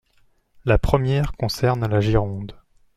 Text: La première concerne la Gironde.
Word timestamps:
La 0.65 0.79
première 0.79 1.33
concerne 1.33 1.85
la 1.87 2.01
Gironde. 2.01 2.59